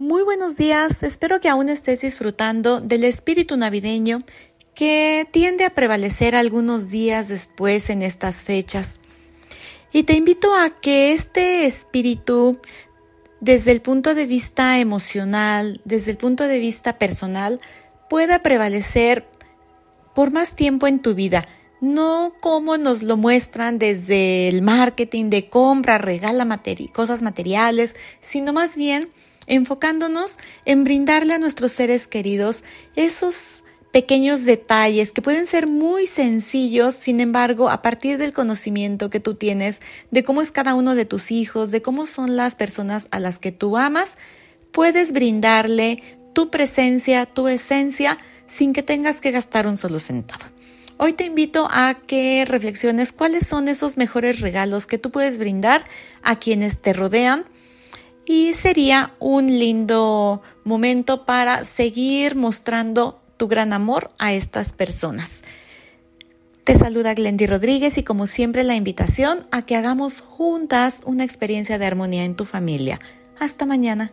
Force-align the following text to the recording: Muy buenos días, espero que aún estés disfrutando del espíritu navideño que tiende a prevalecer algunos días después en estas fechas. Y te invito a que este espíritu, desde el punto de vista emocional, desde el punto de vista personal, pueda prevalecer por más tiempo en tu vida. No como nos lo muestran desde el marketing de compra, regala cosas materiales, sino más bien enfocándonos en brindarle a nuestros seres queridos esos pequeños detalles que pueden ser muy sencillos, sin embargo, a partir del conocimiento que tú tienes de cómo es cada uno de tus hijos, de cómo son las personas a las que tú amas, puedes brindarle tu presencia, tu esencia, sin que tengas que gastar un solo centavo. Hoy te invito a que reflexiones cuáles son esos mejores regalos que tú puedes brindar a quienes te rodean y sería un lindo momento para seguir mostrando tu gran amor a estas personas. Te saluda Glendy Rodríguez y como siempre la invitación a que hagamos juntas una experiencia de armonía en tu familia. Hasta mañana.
Muy 0.00 0.22
buenos 0.22 0.56
días, 0.56 1.02
espero 1.02 1.40
que 1.40 1.48
aún 1.48 1.68
estés 1.68 2.02
disfrutando 2.02 2.80
del 2.80 3.02
espíritu 3.02 3.56
navideño 3.56 4.22
que 4.72 5.26
tiende 5.32 5.64
a 5.64 5.70
prevalecer 5.70 6.36
algunos 6.36 6.88
días 6.88 7.26
después 7.26 7.90
en 7.90 8.02
estas 8.02 8.44
fechas. 8.44 9.00
Y 9.92 10.04
te 10.04 10.12
invito 10.12 10.54
a 10.54 10.70
que 10.70 11.14
este 11.14 11.66
espíritu, 11.66 12.60
desde 13.40 13.72
el 13.72 13.82
punto 13.82 14.14
de 14.14 14.26
vista 14.26 14.78
emocional, 14.78 15.80
desde 15.84 16.12
el 16.12 16.16
punto 16.16 16.44
de 16.44 16.60
vista 16.60 16.96
personal, 16.96 17.60
pueda 18.08 18.40
prevalecer 18.40 19.26
por 20.14 20.32
más 20.32 20.54
tiempo 20.54 20.86
en 20.86 21.02
tu 21.02 21.16
vida. 21.16 21.48
No 21.80 22.34
como 22.40 22.76
nos 22.76 23.02
lo 23.02 23.16
muestran 23.16 23.78
desde 23.78 24.48
el 24.48 24.62
marketing 24.62 25.30
de 25.30 25.48
compra, 25.48 25.98
regala 25.98 26.44
cosas 26.92 27.22
materiales, 27.22 27.94
sino 28.20 28.52
más 28.52 28.74
bien 28.74 29.10
enfocándonos 29.46 30.38
en 30.64 30.84
brindarle 30.84 31.34
a 31.34 31.38
nuestros 31.38 31.72
seres 31.72 32.06
queridos 32.06 32.64
esos 32.96 33.64
pequeños 33.92 34.44
detalles 34.44 35.12
que 35.12 35.22
pueden 35.22 35.46
ser 35.46 35.66
muy 35.66 36.06
sencillos, 36.06 36.94
sin 36.94 37.20
embargo, 37.20 37.70
a 37.70 37.80
partir 37.80 38.18
del 38.18 38.34
conocimiento 38.34 39.08
que 39.08 39.20
tú 39.20 39.34
tienes 39.34 39.80
de 40.10 40.22
cómo 40.22 40.42
es 40.42 40.50
cada 40.50 40.74
uno 40.74 40.94
de 40.94 41.06
tus 41.06 41.30
hijos, 41.30 41.70
de 41.70 41.80
cómo 41.80 42.06
son 42.06 42.36
las 42.36 42.54
personas 42.54 43.08
a 43.10 43.20
las 43.20 43.38
que 43.38 43.52
tú 43.52 43.76
amas, 43.76 44.10
puedes 44.72 45.12
brindarle 45.12 46.02
tu 46.34 46.50
presencia, 46.50 47.24
tu 47.26 47.48
esencia, 47.48 48.18
sin 48.46 48.72
que 48.72 48.82
tengas 48.82 49.20
que 49.20 49.30
gastar 49.30 49.66
un 49.66 49.76
solo 49.76 50.00
centavo. 50.00 50.44
Hoy 51.00 51.12
te 51.12 51.24
invito 51.24 51.68
a 51.70 51.94
que 51.94 52.44
reflexiones 52.44 53.12
cuáles 53.12 53.46
son 53.46 53.68
esos 53.68 53.96
mejores 53.96 54.40
regalos 54.40 54.86
que 54.86 54.98
tú 54.98 55.12
puedes 55.12 55.38
brindar 55.38 55.84
a 56.24 56.40
quienes 56.40 56.82
te 56.82 56.92
rodean 56.92 57.44
y 58.26 58.52
sería 58.54 59.14
un 59.20 59.46
lindo 59.46 60.42
momento 60.64 61.24
para 61.24 61.64
seguir 61.64 62.34
mostrando 62.34 63.22
tu 63.36 63.46
gran 63.46 63.72
amor 63.72 64.10
a 64.18 64.32
estas 64.32 64.72
personas. 64.72 65.44
Te 66.64 66.74
saluda 66.74 67.14
Glendy 67.14 67.46
Rodríguez 67.46 67.96
y 67.96 68.02
como 68.02 68.26
siempre 68.26 68.64
la 68.64 68.74
invitación 68.74 69.46
a 69.52 69.62
que 69.62 69.76
hagamos 69.76 70.20
juntas 70.20 70.96
una 71.04 71.22
experiencia 71.22 71.78
de 71.78 71.86
armonía 71.86 72.24
en 72.24 72.34
tu 72.34 72.44
familia. 72.44 72.98
Hasta 73.38 73.66
mañana. 73.66 74.10